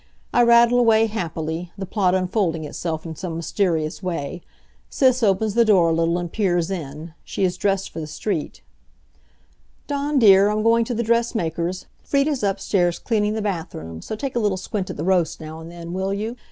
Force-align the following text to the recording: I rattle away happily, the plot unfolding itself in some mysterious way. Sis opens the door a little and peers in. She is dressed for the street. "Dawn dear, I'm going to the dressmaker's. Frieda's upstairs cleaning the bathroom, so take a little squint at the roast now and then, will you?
I 0.33 0.41
rattle 0.41 0.79
away 0.79 1.05
happily, 1.05 1.71
the 1.77 1.85
plot 1.85 2.15
unfolding 2.15 2.63
itself 2.63 3.05
in 3.05 3.15
some 3.15 3.37
mysterious 3.37 4.01
way. 4.01 4.41
Sis 4.89 5.21
opens 5.21 5.53
the 5.53 5.63
door 5.63 5.89
a 5.89 5.93
little 5.93 6.17
and 6.17 6.31
peers 6.33 6.71
in. 6.71 7.13
She 7.23 7.43
is 7.43 7.55
dressed 7.55 7.91
for 7.91 7.99
the 7.99 8.07
street. 8.07 8.61
"Dawn 9.85 10.17
dear, 10.17 10.49
I'm 10.49 10.63
going 10.63 10.85
to 10.85 10.95
the 10.95 11.03
dressmaker's. 11.03 11.85
Frieda's 12.01 12.41
upstairs 12.41 12.97
cleaning 12.97 13.33
the 13.35 13.43
bathroom, 13.43 14.01
so 14.01 14.15
take 14.15 14.35
a 14.35 14.39
little 14.39 14.57
squint 14.57 14.89
at 14.89 14.97
the 14.97 15.03
roast 15.03 15.39
now 15.39 15.59
and 15.59 15.69
then, 15.71 15.93
will 15.93 16.15
you? 16.15 16.35